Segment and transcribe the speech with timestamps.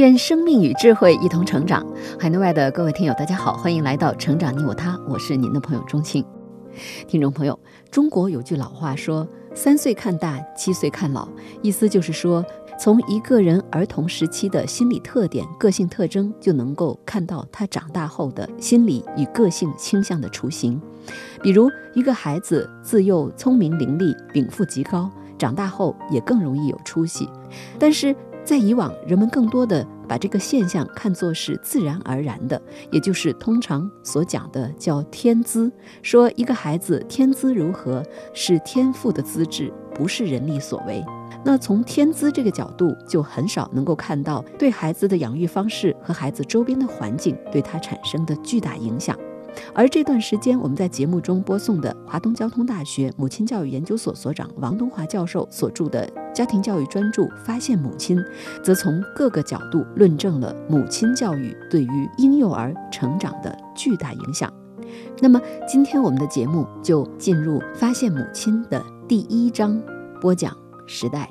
[0.00, 1.86] 愿生命与智慧一同成长。
[2.18, 6.24] 海内外的各位听友，大家好，欢迎来到《成长你我他》，我是您的朋友钟庆。
[7.06, 7.58] 听众朋友，
[7.90, 11.28] 中国有句老话说：“三岁看大，七岁看老。”
[11.60, 12.42] 意思就是说，
[12.78, 20.80] 从一个人儿童时期的心理特点、个性特征，就能够看到他长大后的心理与个性倾向的雏形。
[21.42, 27.28] 比如，一个孩子自幼聪明伶俐、禀赋极高，长大后也更容易有出息。
[27.78, 28.16] 但是，
[28.50, 35.70] 在以往，人们更多的把这个现象看作是自然而然的，也就是通常所讲的叫天资。
[36.02, 38.02] 说一个孩子天资如何，
[38.34, 41.00] 是天赋的资质，不是人力所为。
[41.44, 49.16] 那从天资这个角度，就很少能够看到对孩子的养育方式和孩子周边的环境对他产生的巨大影响。
[49.74, 58.16] 而这段时间，我们在节目中播送的华东交通大学母亲教育研究所所长王东华教授所著的家庭教育专著《发现母亲》，
[58.62, 64.52] 则从各个角度论证了母亲教育对于婴幼儿成长的巨大影响。
[65.20, 69.80] 那么，今天我们的节目就进入《发现母亲》的第一章，
[70.20, 70.56] 播讲
[70.86, 71.30] 时代。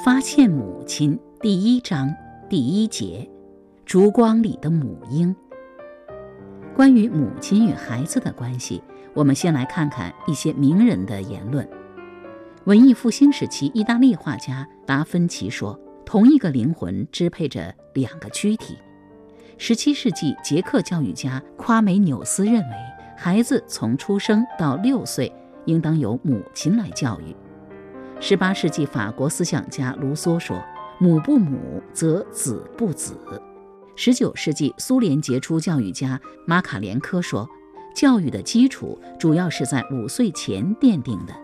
[0.04, 2.08] 《发现母亲》第一章
[2.48, 3.28] 第一节。
[3.88, 5.34] 烛光里的母婴。
[6.76, 8.82] 关于母亲与孩子的关系，
[9.14, 11.66] 我们先来看看一些名人的言论。
[12.64, 18.76] 文艺复兴时期，意大利画家达芬奇说：“同一个灵魂支配着两个躯体。
[19.56, 22.76] 十七世纪，捷克教育家夸美纽斯认为，
[23.16, 25.32] 孩子从出生到六岁，
[25.64, 27.34] 应当由母亲来教育。
[28.20, 30.62] 十八世纪，法国思想家卢梭说
[31.00, 33.16] ：“母不母，则子不子。”
[34.00, 37.50] 十九世纪，苏联杰出教育家马卡连科说
[37.92, 41.34] ：“教育的基础主要是在五岁前奠定的。”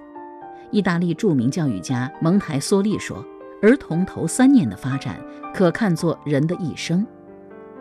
[0.70, 3.26] 意大利著名教育家蒙台梭利说
[3.60, 5.20] ：“儿童头三年的发展
[5.52, 7.04] 可看作人的一生。”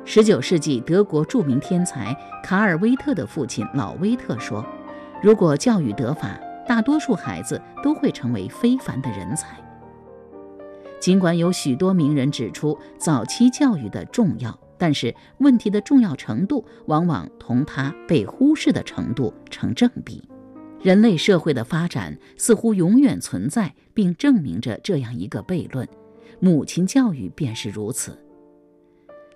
[0.06, 2.11] 十九世纪，德国著名天才
[2.41, 4.66] 卡尔威特的父亲老威特说
[5.22, 6.35] ：“如果教育得法，
[6.67, 9.55] 大多数孩子都会成为非凡的人才。”
[11.00, 14.57] 尽管有许多名人指出早期教育的重要。
[14.84, 20.22] 但是问题的重要程度往往同它被忽视的程度成正比。
[20.82, 25.88] 人类社会的发展似乎永远存在，并证明着这样一个悖论：
[26.42, 28.20] 母亲教育便是如此。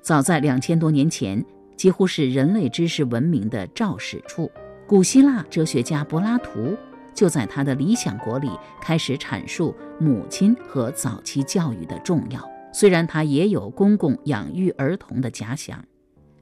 [0.01, 1.41] 早在两千多年前，
[1.77, 4.51] 几乎是人类知识文明的肇始处，
[4.85, 6.75] 古希腊哲学家柏拉图
[7.13, 12.56] 就在他的《理想国》里开始阐述母亲和早期教育的重要。
[12.79, 15.83] 虽然他也有公共养育儿童的假想，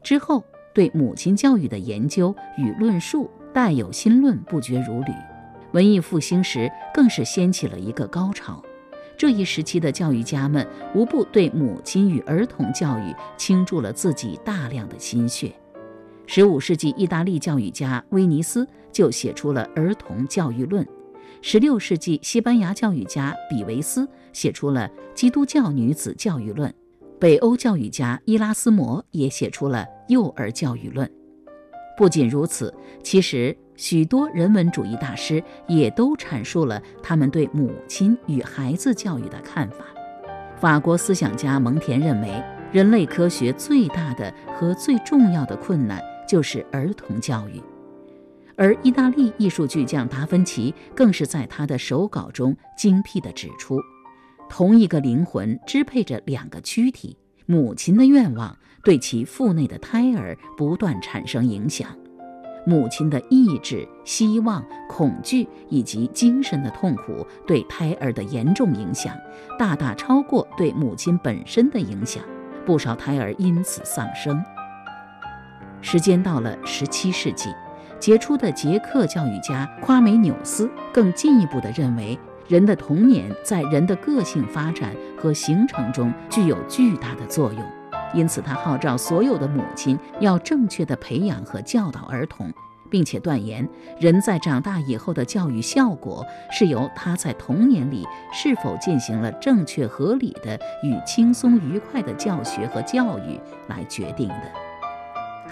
[0.03, 5.13] 之后对母亲教育的研究与论述带有新论不绝如缕。
[5.71, 8.61] 文艺复兴时更是掀起了一个高潮。
[9.17, 15.53] 这一时期的教育家们无不对母亲与儿童教育倾注了自己大量的心血。
[16.27, 20.83] 十五世纪，意大利教育家威尼斯就写出了《儿童教育论》。
[21.47, 26.67] 十六世纪，西班牙教育家比维斯写出了《基督教女子教育论》，
[27.19, 31.07] 北欧教育家伊拉斯谟也写出了《幼儿教育论》。
[31.95, 32.73] 不仅如此，
[33.03, 39.85] 其实许多人文主义大师也都阐述了他们对母亲与孩子教育的看法。
[40.59, 47.61] 法国思想家蒙田认为，人类科学最大的和最重要的困难就是儿童教育。
[48.57, 53.79] 而意大利艺术巨匠达芬奇更是在他的手稿中精辟地指出，
[54.49, 61.89] 同一个灵魂支配着两个躯体，母亲的愿望对其腹内的胎儿不断产生影响，
[62.65, 69.13] 母亲的意志、希望、恐惧以及精神的痛苦对胎儿的严重影响，
[69.59, 72.23] 大大超过对母亲本身的影响，
[72.65, 74.41] 不少胎儿因此丧生。
[75.81, 77.49] 时间到了十七世纪。
[77.99, 87.63] 杰出的捷克教育家夸美纽斯更进一步地认为，人的童年在人的个性发展和形成中具有巨大的作用，
[88.13, 92.53] 因此他号召所有的母亲要正确地培养和教导儿童，
[92.89, 93.67] 并且断言，
[93.99, 104.64] 人在长大以后的教育效果是由他在童年里是否进行了正确合理的与轻松愉快的教学和教育来决定的。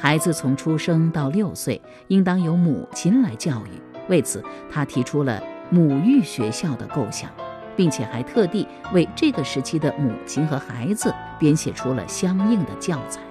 [0.03, 3.81] 孩子从出生到六岁，应当由母亲来教育。
[4.09, 7.29] 为此，他提出了母育学校的构想，
[7.73, 13.21] 并且还特地为这个时期的母亲和孩子编写出了相应的教材。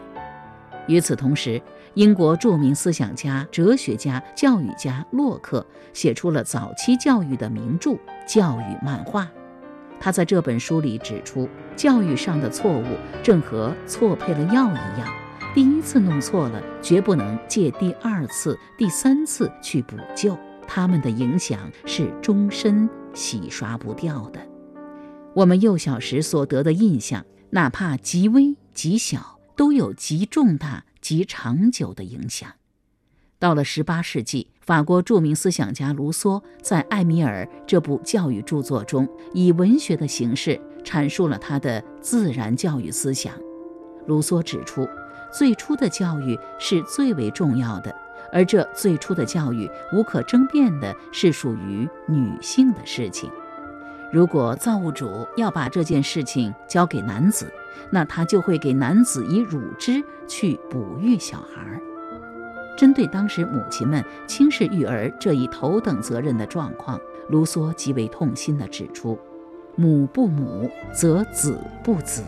[0.87, 1.61] 与此同时，
[1.93, 7.91] 英国著名思想家、哲学家、教育家洛克写出了早期教育的名著
[8.27, 9.25] 《教育漫画》。
[10.01, 11.47] 他在这本书里指出，
[11.77, 12.85] 教育上的错误
[13.23, 15.07] 正和错配了药一样，
[15.55, 24.41] 第一次弄错了，绝不能借第二次、第三次去补救，他们的影响是终身洗刷不掉的。
[25.35, 29.39] 我们幼小时所得的印象，哪怕极微极小。
[29.55, 32.51] 都有极重大、极长久的影响。
[33.39, 43.35] 到了十八世纪，法国著名思想家卢梭在《艾米尔》这部教育著作中，以文学的形式阐述了他的自然教育思想。
[44.07, 44.89] 卢梭指出，
[45.33, 47.95] 最初的教育是最为重要的，
[48.31, 53.31] 而这最初的教育无可争辩的是属于女性的事情。
[54.13, 57.51] 如果造物主要把这件事情交给男子，
[57.91, 61.81] 那他就会给男子以乳汁去哺育小孩。
[62.77, 69.19] 针对当时母亲们轻视育儿这一头等责任的状况，卢梭极为痛心地指出
[69.77, 72.23] ：“母不母，则子不子，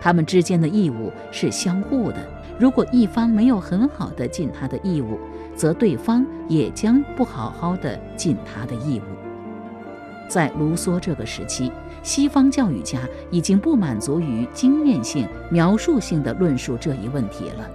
[0.00, 2.26] 他们之间的义务是相互的。
[2.58, 5.18] 如果一方没有很好的尽他的义务，
[5.54, 9.02] 则对方也将不好好的尽他的义务。”
[10.28, 13.00] 在卢梭这个时期，西方教育家
[13.30, 17.68] 已经不满足于经验性、描述性的论述这一问题了。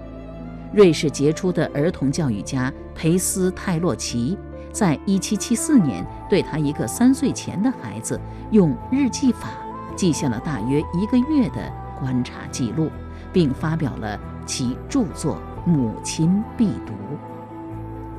[0.71, 4.37] 瑞士杰出的儿童教育家培斯泰洛奇，
[4.71, 8.19] 在1774年对他一个三岁前的孩子
[8.51, 9.49] 用日记法
[9.95, 12.89] 记下了大约一个月的观察记录，
[13.33, 15.37] 并发表了其著作
[15.69, 16.93] 《母亲必读》。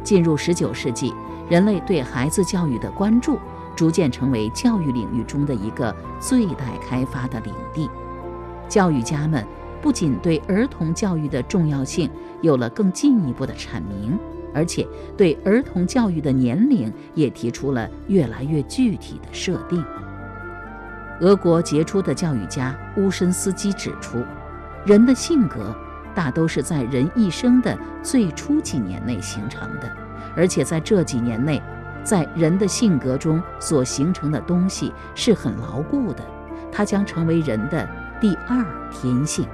[0.02, 1.12] 进入19世纪，
[1.48, 3.38] 人类对孩子教育的关注。
[3.76, 7.90] 逐渐成为教育领域中的一个最待开发的领地。
[8.70, 9.46] 教育家们
[9.82, 14.18] 不仅对儿童教育的重要性有了更进一步的阐明，
[14.54, 19.84] 而且对儿童教育的年龄也提出了越来越具体的设定。
[21.20, 24.24] 俄国杰出的教育家乌申斯基指出，
[24.84, 25.74] 人的性格
[26.14, 29.90] 大都是在人一生的最初几年内形成的，
[30.36, 31.62] 而且在这几年内。
[32.04, 36.24] 在人的性格中所形成的东西是很牢固的，
[36.70, 37.84] 它将成为人的
[38.20, 39.44] 第二天性。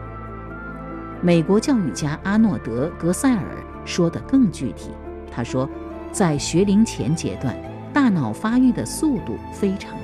[1.23, 3.43] 美国教育家阿诺德·格塞尔
[3.87, 4.91] 说得更具体，
[5.35, 5.67] 他说，
[6.11, 7.57] 在学龄前阶段，
[7.91, 9.97] 大脑发育的速度非常，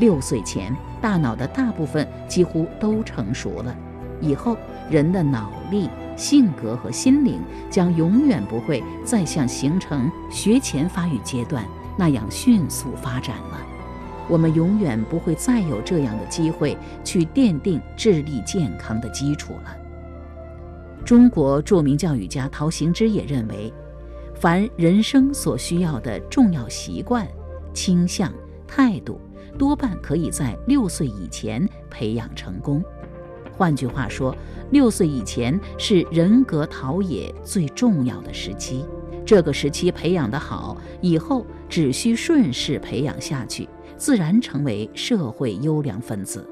[0.00, 3.76] 六岁前，大脑的大部分几乎都成熟了，
[4.20, 4.56] 以后
[4.90, 5.88] 人的脑力。
[6.16, 11.64] 性格和心灵将永远不会再像形成学前发育阶段
[11.96, 13.58] 那样迅速发展了。
[14.28, 19.74] 我们永远不会再有这样的机会去奠定智力健康的基础了。
[21.02, 23.72] 中国著名教育家陶行知也认为，
[24.34, 27.26] 凡人生所需要的重要习惯、
[27.72, 28.30] 倾向、
[28.68, 29.18] 态度，
[29.58, 32.82] 多半可以在六岁以前培养成功。
[33.56, 34.34] 换句话说，
[34.70, 38.84] 六岁以前是人格陶冶最重要的时期。
[39.26, 46.48] 这个时期培养得好，以后只需顺势培养下去，自然成为社会优良分子。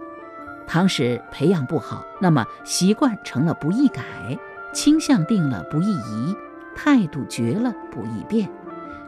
[0.67, 4.03] 倘使培养不好，那么习惯成了不易改，
[4.75, 6.37] 倾向定了不易移，
[6.77, 8.49] 态度绝了不易变。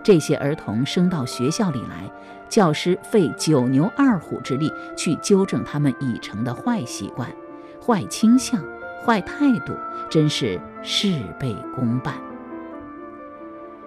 [0.02, 2.11] 这些儿童升到学校里来，
[2.50, 7.30] 教师费九牛二虎之力去纠正他们已成的坏习惯。
[7.80, 8.62] 坏倾向、
[9.02, 9.73] 坏态度，
[10.11, 12.14] 真是事倍功半。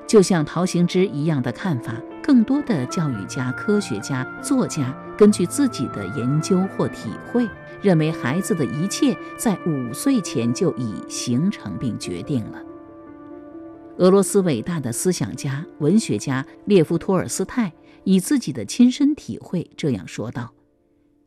[0.08, 1.94] 就像陶行知一样的看法，
[2.24, 7.48] 更多的教育家、科学家、作家根据自己的研究或体会，
[7.82, 12.60] 认为孩子的一切在五岁前就已形成并决定了。
[13.98, 17.72] 俄罗斯伟大的思想家、文学家列夫·托尔斯泰
[18.04, 20.54] 以自己的亲身体会这样说道。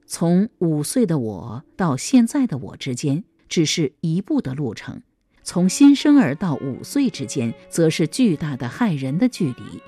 [0.06, 4.98] 从五岁的我到现在的我之间，只是一步的路程；
[5.42, 9.80] 从新生儿到五岁之间，则是巨大的害人的距离；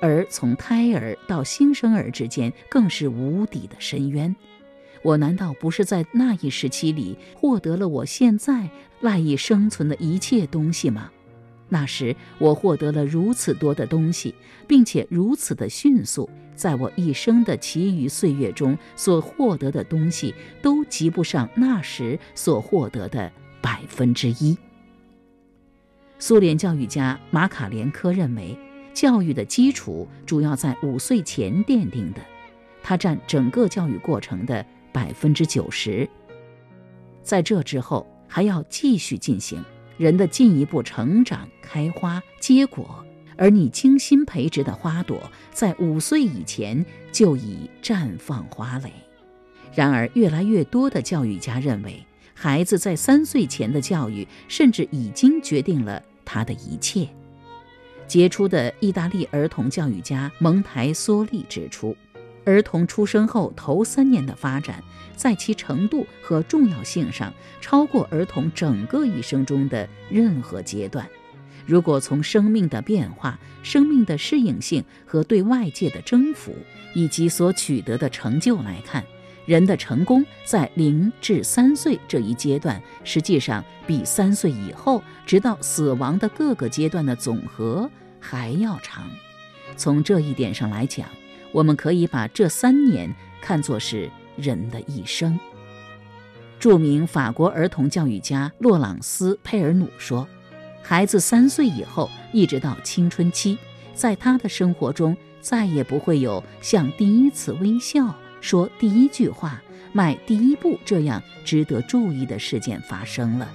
[0.00, 4.34] 而从胎儿到新生儿之间，更是无底的深渊。
[5.02, 8.68] 我难道不是在那一时期里获得了我现在
[9.00, 11.10] 赖以生存的一切东西吗？
[11.68, 14.34] 那时我获得了如此多的东西，
[14.66, 24.56] 并且如此的迅速，在我一生的其余岁月中所获得的东西都及不上那时所获得的百分之一。
[26.18, 28.58] 苏联教育家马卡连科认为，
[28.92, 32.20] 教育的基础主要在五岁前奠定的，
[32.82, 36.08] 它占整个教育过程的百分之九十。
[37.22, 39.62] 在这之后，还要继续进行。
[39.98, 43.04] 人的进一步成长、开花、结果，
[43.36, 45.20] 而你精心培植的花朵，
[45.52, 48.90] 在五岁以前就已绽放花蕾。
[49.74, 52.02] 然而，越来越多的教育家认为，
[52.32, 57.06] 孩子在三岁前的教育，甚至已经决定了他的一切。
[58.06, 61.94] 杰出的意大利儿童教育家蒙台梭利指出。
[62.48, 64.82] 儿童出生后头三年的发展，
[65.14, 71.06] 在其程度和重要性上超过儿童整个一生中的任何阶段。
[71.66, 76.56] 如果从生命的变化、生命的适应性和对外界的征服，
[76.94, 79.04] 以及所取得的成就来看，
[79.44, 89.04] 人的成功在零至三岁这一阶段，实际上比三岁以后直到死亡的各个阶段的总和还要长。
[89.76, 91.06] 从这一点上来讲，
[91.52, 95.38] 我们可以把这三年看作是人的一生。
[96.58, 100.28] 著名法国儿童教育家洛朗斯·佩尔努说
[100.82, 103.56] ：“孩子三岁以后，一直到青春期，
[103.94, 109.62] 在他的生活中，再也不会有像第一次微笑、说第一句话、
[109.92, 113.48] 迈第一步这样值得注意的事件发生了，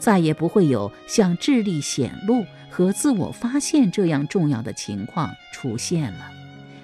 [0.00, 6.32] 再也不会有像智力显露和自我发现这样重要的情况出现了。”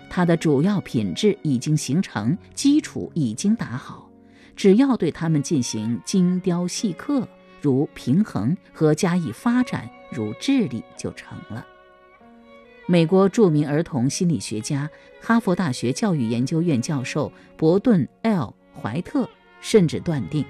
[0.09, 4.09] 它的主要品质已经形成，基础已经打好，
[4.55, 7.27] 只要对它们进行精雕细刻，
[7.61, 11.67] 如平衡和加以发展，如智力就成了。
[12.87, 14.89] 美国著名儿童心理学家、
[15.21, 19.29] 哈佛大学教育研究院教授伯顿 ·L· 怀特
[19.61, 20.45] 甚至断定，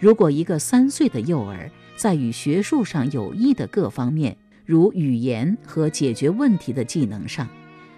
[0.00, 7.48] 如果一个三岁的幼儿在与学术上有益的各方面，如语言和解决问题的技能上，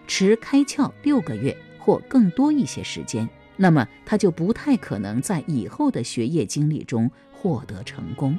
[0.09, 8.37] 迟开窍六个月或更多一些时间，那么他就不太可能在以后的学业经历中获得成功。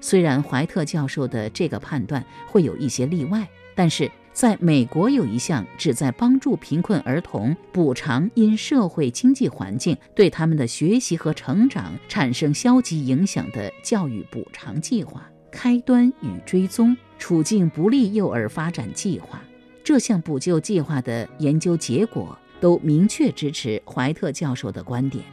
[0.00, 19.42] 虽然怀特教授的这个判断会有一些例外，但是在美国有一项旨在帮助贫困儿童补偿因社会经济环境对他们的学习和成长产生消极影响的教育补偿计划——开端与追踪处境不利幼儿发展计划。
[19.88, 25.24] 这项补救计划的研究结果都明确支持怀特教授的观点。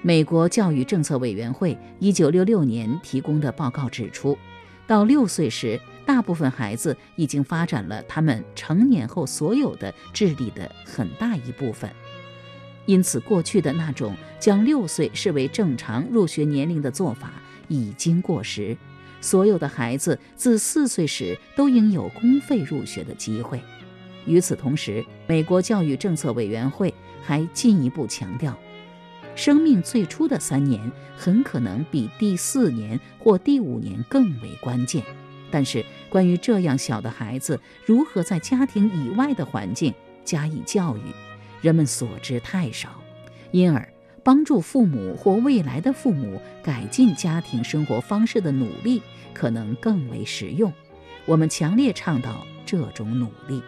[0.00, 4.36] 美国教育政策委员会1966年提供的报告指出，
[4.84, 11.88] 到六岁时，大部分孩子已经发展了他们成年后所有的智力的很大一部分。
[12.86, 17.34] 因此，过去的那种将六岁视为正常入学年龄的做法
[17.68, 18.76] 已经过时。
[19.22, 23.58] 所有的孩子自四岁时都应有公费入学的机会。
[24.26, 28.56] 与此同时，美国教育政策委员会还进一步强调，
[29.34, 35.02] 生命最初的三年很可能比第四年或第五年更为关键。
[35.50, 39.92] 但是，关于这样小的孩子如何在家庭以外的环境
[40.24, 41.00] 加以教育，
[41.60, 43.00] 人们所知太少，
[43.50, 43.91] 因而。
[44.24, 49.02] 帮助父母或未来的父母改进家庭生活方式的努力
[49.34, 50.72] 可能更为实用。
[51.26, 53.62] 我们强烈倡导这种努力。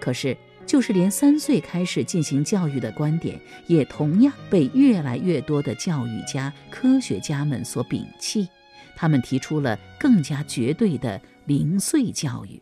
[0.00, 8.48] 可是，就是连三岁开始进行教育的观点，也同样被越来越多的教育家、科学家们所摒弃。
[8.96, 12.60] 他们提出了更加绝对的零岁教育。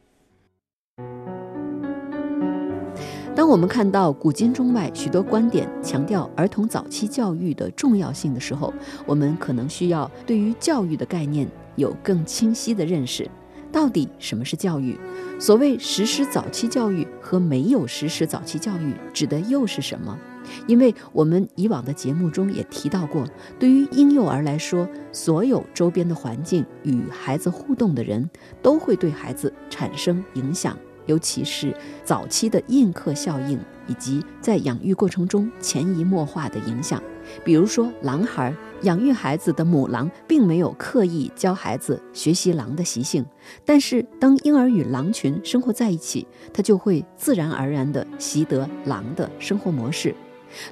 [3.35, 8.73] 当我们看到古今中外许多观点强调儿童早期教育的重要性的时候，
[9.07, 13.29] 我们可能需要对于教育的概念有更清晰的认识。
[13.73, 14.99] 到底什么是教育？
[15.41, 20.19] 所谓实施早期教育和没有实施早期教育，指的又是什么？
[20.67, 23.25] 因为我们以往的节目中也提到过，
[23.59, 28.29] 对于婴幼儿来说，所有周边的环境与孩子互动的人
[28.61, 30.77] 都会对孩子产生影响。
[31.06, 37.02] 尤其是早期的印刻效应，以及在养育过程中潜移默化的影响。
[37.44, 43.25] 比如说，狼孩养育孩子的母狼，并没有刻意教孩子学习狼的习性，
[43.64, 50.14] 但是当婴儿与狼群生活在一起，他就会自然而然地习得狼的生活模式。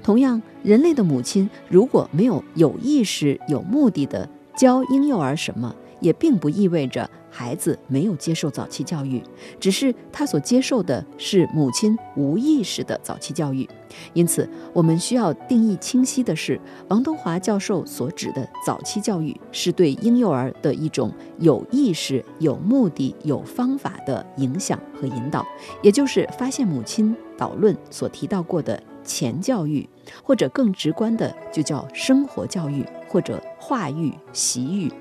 [0.02, 9.22] 同样，人类的母亲如果没有有意识、有目的地教婴幼儿什么，也并不意味着孩子没有接受早期教育，
[9.58, 13.68] 只是他所接受的是母亲无意识的早期教育。
[14.12, 25.46] 因此，我们需要定义清晰的是，王东华教授所指的早期教育，是对婴幼儿的一种有意识、有目的、有方法的影响和引导，
[25.82, 29.88] 也就是发现母亲导论所提到过的前教育，
[30.22, 34.92] 或者更直观的就叫生活教育，或者化育、习育。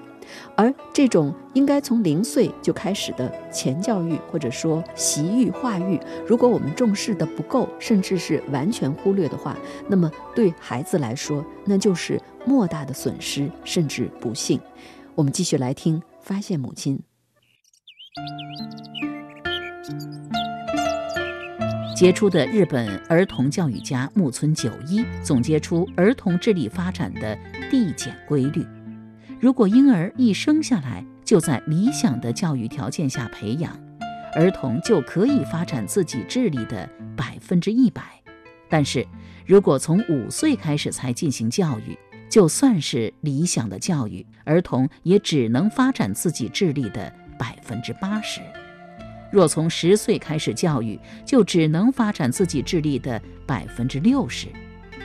[0.55, 9.57] 而这种应该从零岁就开始的前教育，或者说习育化育，如果我们重视的不够，甚至是完全忽略的话，
[9.87, 14.59] 那么对孩子来说，那就是莫大的损失，甚至不幸。
[15.15, 16.97] 我们继续来听《发现母亲》。
[21.95, 27.37] 杰出的日本儿童教育家木村久一总结出儿童智力发展的
[27.69, 28.65] 递减规律。
[29.39, 33.71] 如果婴儿一生下来就在理想的教育条件下培养，
[34.35, 38.01] 儿童就可以发展自己智力的百分之一百。
[38.67, 39.07] 但是，
[39.45, 41.97] 如果从五岁开始才进行教育，
[42.29, 48.41] 就算是理想的教育，儿童也只能发展自己智力的百分之八十。
[49.31, 54.47] 若从十岁开始教育，就只能发展自己智力的百分之六十。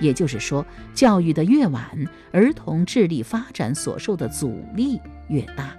[0.00, 1.84] 也就是说，教育的越晚，
[2.32, 5.76] 儿童智力发展所受的阻力越大。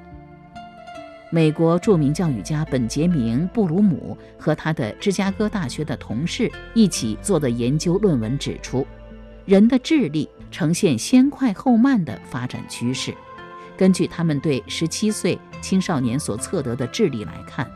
[1.31, 8.85] 美国著名教育家本杰明·布鲁姆和他的芝加哥大学的同事一起做的研究论文指出，
[9.45, 13.13] 人的智力呈现先快后慢的发展趋势。
[13.75, 17.69] 根据他们对17岁青少年所测得的智力来看。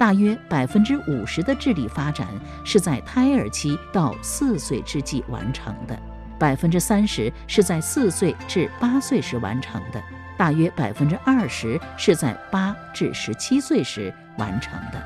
[0.00, 2.26] 大约百分之五十的智力发展
[2.64, 5.94] 是在胎儿期到四岁之际完成的，
[6.38, 10.02] 百分之三十是在四岁至八岁时完成的，
[10.38, 14.98] 大约百分之二十是在八至十七岁时完成的。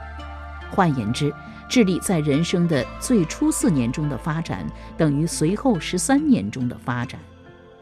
[0.71, 1.35] 换言之，
[1.69, 4.65] 智力在人生的最初四年中的发展，
[4.97, 7.19] 等于随后十三年中的发展。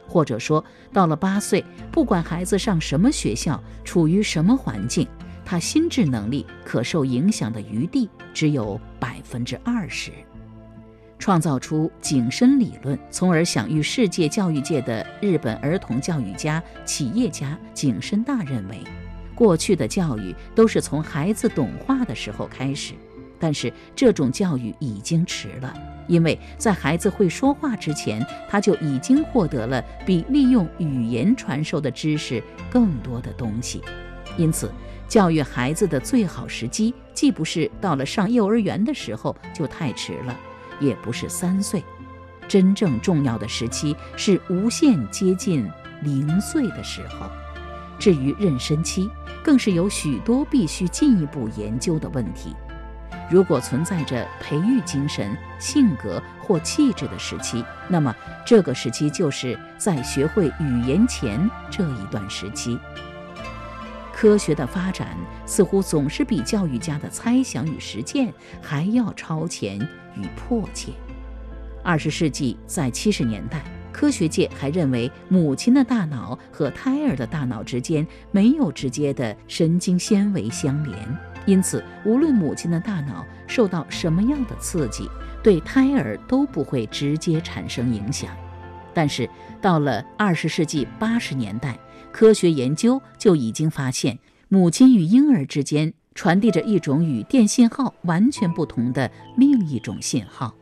[0.08, 5.06] 或者说，到了八岁，不管孩子上什么学校，处于什么环境。
[5.44, 10.10] 他心智能力可受影响的余地只有百分之二十。
[11.18, 18.80] 创造出景深理论，从而享誉世界教育界的日本儿童教育家、企业家景深大认为，
[19.32, 22.94] 过去的教育都是从孩子懂话的时候开始，
[23.38, 25.72] 但是这种教育已经迟了，
[26.08, 33.80] 因为在孩子会说话之前，他就已经获得了比利用语言传授的知识更多的东西，
[34.36, 34.68] 因此。
[35.12, 40.34] 教育孩子的最好时机，既不是到了上幼儿园的时候就太迟了，
[40.80, 41.84] 也不是三岁，
[42.48, 45.70] 真正重要的时期是无限接近
[46.00, 47.30] 零岁的时候。
[47.98, 49.10] 至于妊娠期，
[49.44, 52.56] 更是有许多必须进一步研究的问题。
[53.30, 62.78] 如果存在着培育精神、性格或气质的时期，那么这个时期就是在学会语言前这一段时期。
[64.22, 68.32] 科学的发展似乎总是比教育家的猜想与实践
[68.62, 69.76] 还要超前
[70.14, 70.92] 与迫切。
[71.82, 80.96] 二十世纪在七十年代，科学界还认为母亲的大脑和胎儿的大脑之间没有直接的神经纤维相连，
[81.44, 85.10] 因此无论母亲的大脑受到什么样的刺激，
[85.42, 88.30] 对胎儿都不会直接产生影响。
[88.94, 89.28] 但是
[89.60, 91.76] 到了二十世纪八十年代，
[92.12, 100.54] 科学研究就已经发现，母亲与婴儿之间传递着一种与电信号完全不同的另一种信号。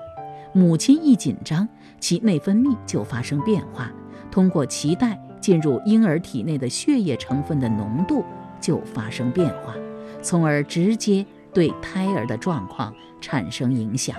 [0.55, 3.93] 母亲一紧张，其内分泌就发生变化，
[4.31, 8.25] 通过脐带进入婴儿体内的血液成分的浓度
[8.61, 9.75] 就发生变化，
[10.23, 14.17] 从而直接对胎儿的状况产生影响。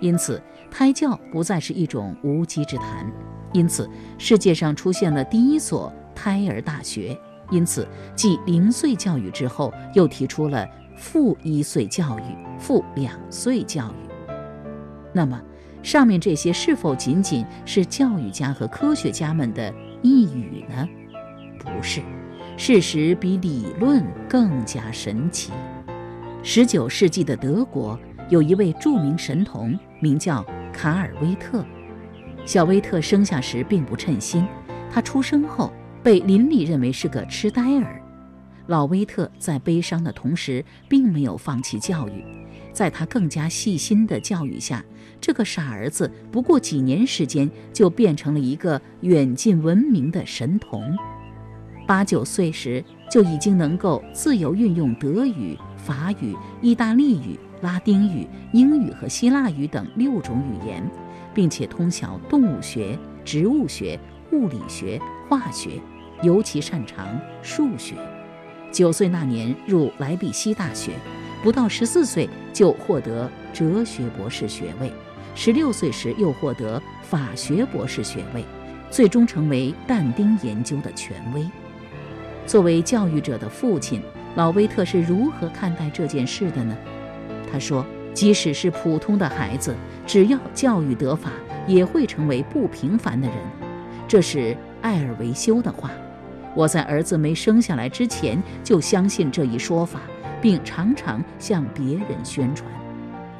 [0.00, 3.10] 因此，胎教不再是一种无稽之谈。
[3.52, 5.92] 因此，世界上出现了第一所。
[6.20, 7.16] 胎儿大学，
[7.48, 12.22] 因此继零岁教育之后，又提出了负一岁教育、
[12.58, 14.10] 负两岁教育。
[15.12, 15.40] 那么，
[15.80, 20.88] 上面这些是否仅仅是教育家和科学家们的一语呢？
[21.60, 22.02] 不是，
[22.56, 25.52] 事实比理论更加神奇。
[26.42, 27.96] 十九世纪的德国
[28.28, 31.64] 有一位著名神童，名叫卡尔威特。
[32.44, 34.44] 小威特生下时并不称心，
[34.90, 35.72] 他出生后。
[36.08, 38.00] 被邻里认为是个痴呆儿，
[38.66, 42.24] 老威特在悲伤的同时，并没有放弃教育。
[42.72, 44.82] 在他更加细心的教育下，
[45.20, 50.96] 这个傻儿子不过几年时间就变成了一个远近闻名的神童。
[51.86, 60.82] 八九岁时，就已经能够自由运用德语、法语、意大利语、拉丁语、英语和希腊语等六种语言，
[61.34, 64.00] 并且通晓动物学、植物学、
[64.32, 65.72] 物理学、化学，
[66.22, 67.06] 尤其擅长
[67.42, 67.94] 数学。
[68.70, 70.92] 九岁那年入莱比锡大学，
[71.42, 74.92] 不到十四岁就获得哲学博士学位，
[75.34, 78.44] 十六岁时又获得法学博士学位，
[78.90, 81.48] 最终成为但丁研究的权威。
[82.46, 84.02] 作为教育者的父亲，
[84.34, 86.76] 老威特是如何看待这件事的呢？
[87.50, 89.74] 他说：“即使是普通的孩子，
[90.06, 91.30] 只要教育得法，
[91.66, 93.36] 也会成为不平凡的人。”
[94.06, 95.90] 这是艾尔维修的话。
[96.58, 100.00] 我在儿子没生下来之前就相信这一说法，
[100.42, 102.68] 并常常向别人宣传。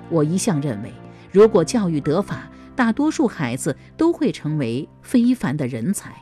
[0.08, 0.92] 我一向认为，
[1.32, 6.12] 如果教育得法，大多数孩子都会成为非凡的人才。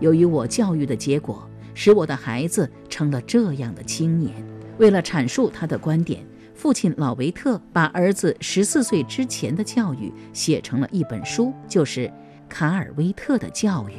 [0.00, 1.48] 由于我教育的结果。
[1.72, 4.34] 使我的孩子成了这样的青年。
[4.78, 6.20] 为了阐述他的观点，
[6.52, 12.08] 父亲老维特把儿子十四岁之前的教育写成了一本书，就是
[12.48, 13.92] 《卡尔维特的教育》。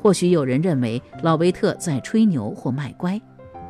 [0.00, 3.20] 或许有人认为老维特在吹牛或卖乖。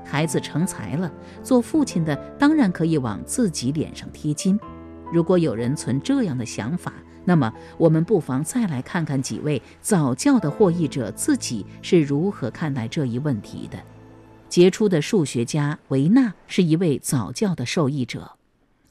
[0.05, 1.13] 孩子成才了，
[1.43, 4.59] 做父亲的当然可以往自己脸上贴金。
[5.13, 6.93] 如果有人存这样的想法，
[7.25, 13.79] 那么，我们不妨再来看看几位早教的获益者自己是如何看待这一问题的。
[14.49, 18.33] 杰出的数学家维纳是一位早教的受益者，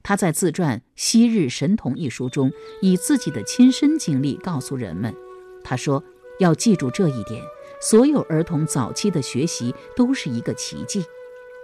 [0.04, 5.14] 他在自传《昔日神童》一书中，以自己的亲身经历告诉人们
[5.64, 6.02] ：“他说，
[6.40, 7.44] 要记住这一点，
[7.80, 11.06] 所有儿童早期的学习都是一个奇迹，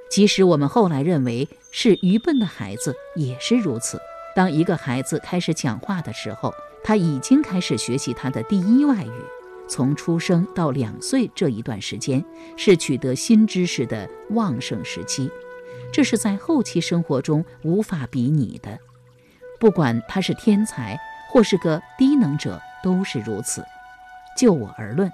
[0.10, 4.00] 即使我们后来认为是愚笨的孩子，也是如此。”
[4.36, 9.12] 当一个孩子开始讲话的时候，他已经开始学习他的第一外语。
[9.68, 12.24] 从出生到两岁这一段时间，
[12.58, 15.32] 是取得新知识的旺盛时期，
[15.92, 18.78] 这是在后期生活中无法比拟的。
[19.58, 21.00] 不管他是天才
[21.32, 23.64] 或是个低能者，都是如此。
[24.36, 25.12] 就我而论，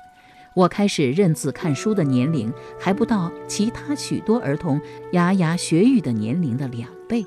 [0.53, 4.81] 我开始认字看书的年龄还不到其他许多儿童
[5.11, 7.23] 牙牙学语的年龄的两倍。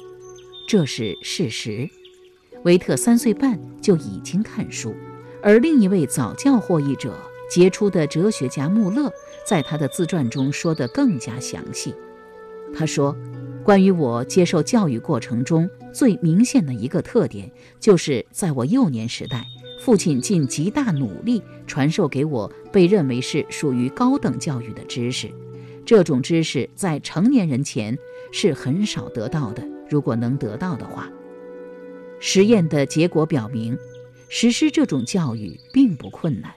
[0.69, 1.89] 这是事实。
[2.65, 4.95] 维特三岁半就已经看书，
[5.43, 7.15] 而另一位早教获益者、
[7.51, 9.13] 杰出的哲学家穆勒，
[9.47, 11.95] 在他的自传中说得更加详细。
[12.75, 13.15] 他说
[13.63, 19.45] ：“关于我接受教育过程中最明显的一个特点，就是在我幼年时代，
[19.81, 25.31] 父亲尽极大努力传授给我被认为是属于高等教育的知识。
[25.85, 27.99] 这种知识在成年人前
[28.33, 31.11] 是很少得到的。”如果能得到的话，
[32.19, 33.77] 实验的结果表明，
[34.31, 36.51] 实施这种教育并不困难。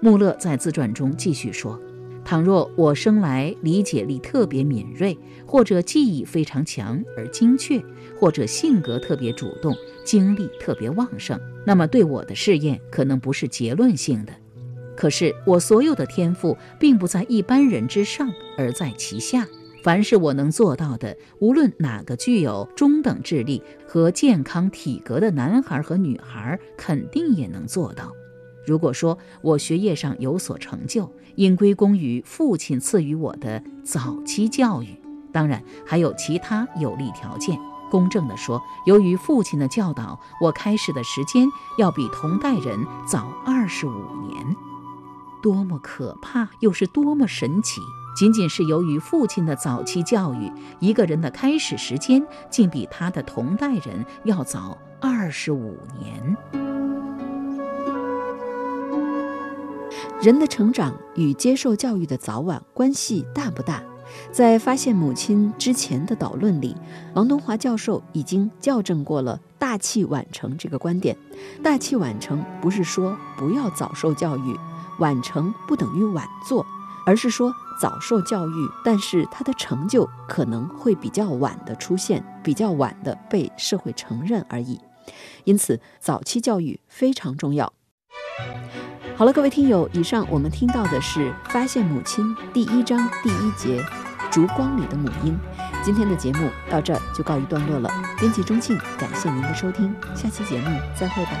[0.00, 1.80] 穆勒在自传中继续说
[2.24, 7.82] ：“倘若我生来理解力特别敏锐，或者记忆非常强而精确，
[8.18, 14.32] 或者性格特别主动，精力特别旺盛，那么对我的试验可能不是结论性的。
[14.96, 19.46] 可是我所有的天赋并不在一般人之上，而在其下。”
[19.84, 28.10] 凡是我能做到的，无论哪个具有中等智力和健康体格的男孩和女孩，肯定也能做到。
[28.66, 35.00] 如果说我学业上有所成就，应归功于父亲赐予我的早期教育，
[35.32, 37.58] 当然还有其他有利条件。
[37.90, 41.46] 公正地说，由于父亲的教导，我开始的时间
[41.78, 43.92] 要比同代人早二十五
[44.28, 44.56] 年。
[45.42, 47.80] 多么可怕，又是多么神奇！
[48.16, 50.50] 仅仅是由于父亲的早期教育，
[50.80, 56.73] 一个人的开始时间竟比他的同代人要早二十五年。
[60.24, 63.82] 人的成长与接受教育的早晚关系大不大？
[64.32, 66.74] 在发现母亲之前的导论里，
[67.12, 71.14] 王东华教授已经校正过了“大器晚成”这个观点。
[71.62, 74.56] 大器晚成不是说不要早受教育，
[74.98, 76.64] 晚成不等于晚做。
[77.04, 84.80] 而是说早受教育，但是他的成就可能会比较晚的出现，比较晚的被社会承认而已。
[85.44, 87.74] 因此，早期教育非常重要。
[89.16, 93.80] 好了，各位听友，以上我们听到的是《发现母亲》第一章第一节
[94.30, 95.32] 《烛光里的母婴》。
[95.84, 97.90] 今天的节目到这儿就告一段落了。
[98.18, 101.32] 编辑钟庆，感谢您的收听，下期节目再会吧。